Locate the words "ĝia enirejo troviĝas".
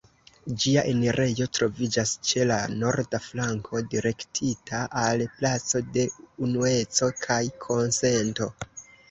0.61-2.13